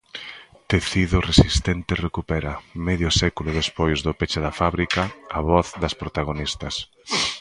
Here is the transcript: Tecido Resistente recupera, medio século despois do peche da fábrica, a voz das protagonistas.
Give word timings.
Tecido 0.71 1.17
Resistente 1.29 2.01
recupera, 2.05 2.53
medio 2.87 3.09
século 3.21 3.49
despois 3.61 3.97
do 4.05 4.11
peche 4.19 4.39
da 4.45 4.53
fábrica, 4.61 5.01
a 5.37 5.39
voz 5.49 5.67
das 5.81 5.97
protagonistas. 6.01 6.75